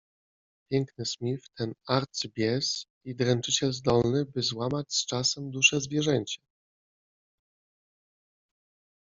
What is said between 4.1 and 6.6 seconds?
był złamać z czasem duszę zwierzęcia;